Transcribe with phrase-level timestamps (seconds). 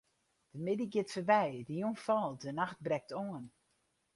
[0.53, 3.45] De middei giet foarby, de jûn falt, de nacht brekt oan.